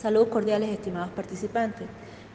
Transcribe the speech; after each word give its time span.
Saludos 0.00 0.28
cordiales, 0.28 0.70
estimados 0.70 1.10
participantes. 1.10 1.88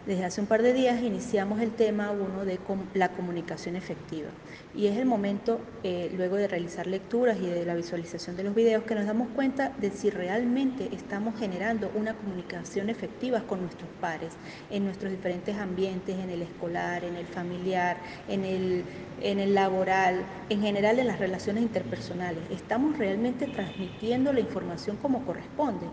Desde 0.05 0.25
hace 0.25 0.42
un 0.42 0.48
par 0.48 0.61
de 0.61 0.73
días 0.73 1.02
iniciamos 1.02 1.61
el 1.61 1.71
tema 1.71 2.11
uno 2.11 2.44
de 2.44 2.60
la 2.94 3.10
comunicación 3.13 3.77
efectiva 3.77 4.28
y 4.76 4.88
es 4.88 4.97
el 4.97 5.06
momento, 5.06 5.62
eh, 5.83 6.12
luego 6.15 6.36
de 6.36 6.47
realizar 6.47 6.88
lecturas 6.88 7.38
y 7.40 7.46
de 7.46 7.63
la 7.63 7.76
visualización 7.76 8.36
de 8.36 8.44
los 8.44 8.55
videos, 8.55 8.84
que 8.84 8.96
nos 8.96 9.05
damos 9.05 9.29
cuenta 9.29 9.71
de 9.78 9.92
si 9.92 10.10
realmente 10.10 10.89
estamos 10.92 11.38
generando 11.38 11.92
una 11.96 12.16
comunicación 12.16 12.89
efectiva 12.89 13.42
con 13.42 13.62
nuestros 13.62 13.89
pares, 14.02 14.34
en 14.71 14.84
nuestros 14.85 15.12
diferentes 15.12 15.56
ambientes, 15.58 16.17
en 16.17 16.29
el 16.29 16.41
escolar, 16.41 17.04
en 17.04 17.15
el 17.15 17.27
familiar, 17.27 17.97
en 18.27 18.43
el, 18.43 18.83
en 19.21 19.39
el 19.39 19.54
laboral, 19.54 20.25
en 20.49 20.61
general 20.61 20.97
en 20.97 21.07
las 21.07 21.20
relaciones 21.20 21.63
interpersonales. 21.63 22.43
Estamos 22.49 22.97
realmente 22.97 23.45
transmitiendo 23.47 24.33
la 24.33 24.39
información 24.39 24.97
como 24.97 25.23
corresponde. 25.23 25.85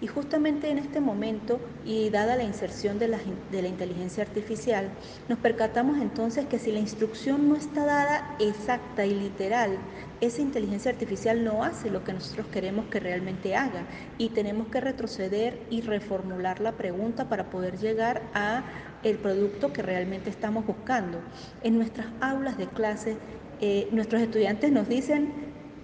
Y 0.00 0.06
justamente 0.06 0.70
en 0.70 0.78
este 0.78 1.00
momento, 1.00 1.60
y 1.84 2.10
dada 2.10 2.36
la 2.36 2.44
inserción 2.44 3.00
de 3.00 3.08
la, 3.08 3.18
de 3.50 3.57
la 3.62 3.68
inteligencia 3.68 4.22
artificial, 4.22 4.90
nos 5.28 5.38
percatamos 5.38 5.98
entonces 6.00 6.46
que 6.46 6.58
si 6.58 6.72
la 6.72 6.78
instrucción 6.78 7.48
no 7.48 7.56
está 7.56 7.84
dada 7.84 8.36
exacta 8.38 9.06
y 9.06 9.14
literal, 9.14 9.78
esa 10.20 10.42
inteligencia 10.42 10.90
artificial 10.90 11.44
no 11.44 11.62
hace 11.62 11.90
lo 11.90 12.02
que 12.04 12.12
nosotros 12.12 12.46
queremos 12.48 12.86
que 12.86 13.00
realmente 13.00 13.54
haga 13.54 13.86
y 14.18 14.30
tenemos 14.30 14.68
que 14.68 14.80
retroceder 14.80 15.60
y 15.70 15.80
reformular 15.82 16.60
la 16.60 16.72
pregunta 16.72 17.28
para 17.28 17.50
poder 17.50 17.78
llegar 17.78 18.22
a 18.34 18.64
el 19.04 19.18
producto 19.18 19.72
que 19.72 19.82
realmente 19.82 20.30
estamos 20.30 20.66
buscando. 20.66 21.20
En 21.62 21.76
nuestras 21.76 22.08
aulas 22.20 22.58
de 22.58 22.66
clase, 22.66 23.16
eh, 23.60 23.88
nuestros 23.92 24.22
estudiantes 24.22 24.72
nos 24.72 24.88
dicen 24.88 25.32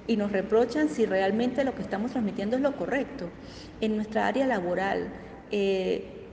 y 0.07 0.17
nos 0.17 0.33
reprochan 0.33 0.89
si 0.89 1.07
realmente 1.07 1.65
lo 1.65 1.75
que 1.75 1.83
estamos 1.83 2.11
transmitiendo 2.11 2.57
es 2.57 2.63
lo 2.63 2.77
correcto. 2.77 3.29
En 3.81 3.97
nuestra 3.97 4.27
área 4.27 4.47
laboral 4.47 5.09
eh, 5.51 6.24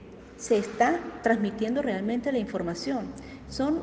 se 0.42 0.58
está 0.58 0.98
transmitiendo 1.22 1.82
realmente 1.82 2.32
la 2.32 2.38
información. 2.38 3.06
Son 3.48 3.78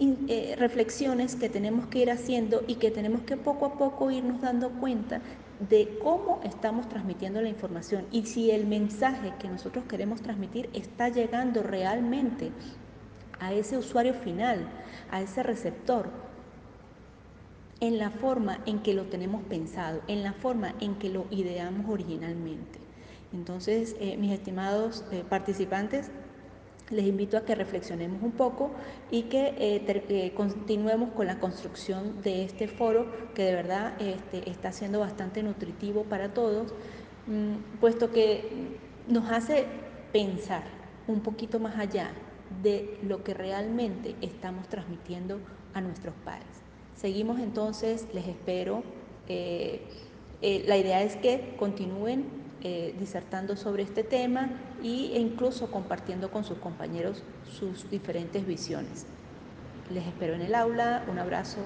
eh, 0.00 0.54
reflexiones 0.58 1.34
que 1.34 1.48
tenemos 1.48 1.86
que 1.86 2.00
ir 2.00 2.10
haciendo 2.10 2.62
y 2.66 2.74
que 2.74 2.90
tenemos 2.90 3.22
que 3.22 3.38
poco 3.38 3.64
a 3.64 3.78
poco 3.78 4.10
irnos 4.10 4.42
dando 4.42 4.68
cuenta 4.68 5.22
de 5.70 5.98
cómo 6.02 6.42
estamos 6.44 6.90
transmitiendo 6.90 7.40
la 7.40 7.48
información 7.48 8.04
y 8.12 8.26
si 8.26 8.50
el 8.50 8.66
mensaje 8.66 9.32
que 9.38 9.48
nosotros 9.48 9.86
queremos 9.88 10.20
transmitir 10.20 10.68
está 10.74 11.08
llegando 11.08 11.62
realmente 11.62 12.52
a 13.40 13.54
ese 13.54 13.78
usuario 13.78 14.12
final, 14.12 14.68
a 15.10 15.22
ese 15.22 15.42
receptor, 15.42 16.10
en 17.80 17.96
la 17.96 18.10
forma 18.10 18.58
en 18.66 18.80
que 18.80 18.92
lo 18.92 19.04
tenemos 19.04 19.42
pensado, 19.44 20.02
en 20.06 20.22
la 20.22 20.34
forma 20.34 20.74
en 20.80 20.96
que 20.96 21.08
lo 21.08 21.24
ideamos 21.30 21.88
originalmente. 21.88 22.91
Entonces, 23.32 23.96
eh, 23.98 24.16
mis 24.16 24.32
estimados 24.32 25.04
eh, 25.10 25.24
participantes, 25.28 26.10
les 26.90 27.06
invito 27.06 27.38
a 27.38 27.44
que 27.44 27.54
reflexionemos 27.54 28.22
un 28.22 28.32
poco 28.32 28.70
y 29.10 29.22
que 29.24 29.54
eh, 29.56 30.32
continuemos 30.34 31.12
con 31.12 31.26
la 31.26 31.40
construcción 31.40 32.20
de 32.22 32.44
este 32.44 32.68
foro 32.68 33.06
que 33.34 33.44
de 33.44 33.54
verdad 33.54 33.94
este, 33.98 34.50
está 34.50 34.72
siendo 34.72 35.00
bastante 35.00 35.42
nutritivo 35.42 36.04
para 36.04 36.34
todos, 36.34 36.74
mm, 37.26 37.78
puesto 37.80 38.10
que 38.10 38.78
nos 39.08 39.30
hace 39.30 39.66
pensar 40.12 40.64
un 41.06 41.20
poquito 41.20 41.58
más 41.58 41.78
allá 41.78 42.10
de 42.62 42.98
lo 43.02 43.24
que 43.24 43.32
realmente 43.32 44.14
estamos 44.20 44.68
transmitiendo 44.68 45.38
a 45.72 45.80
nuestros 45.80 46.14
pares. 46.26 46.46
Seguimos 46.94 47.40
entonces, 47.40 48.06
les 48.12 48.28
espero. 48.28 48.82
La 49.28 50.76
idea 50.76 51.02
es 51.02 51.16
que 51.16 51.54
continúen 51.56 52.41
eh, 52.64 52.94
disertando 52.98 53.56
sobre 53.56 53.82
este 53.82 54.04
tema 54.04 54.50
e 54.82 55.18
incluso 55.18 55.70
compartiendo 55.70 56.30
con 56.30 56.44
sus 56.44 56.58
compañeros 56.58 57.22
sus 57.58 57.90
diferentes 57.90 58.46
visiones. 58.46 59.06
Les 59.92 60.06
espero 60.06 60.34
en 60.34 60.42
el 60.42 60.54
aula, 60.54 61.04
un 61.10 61.18
abrazo. 61.18 61.58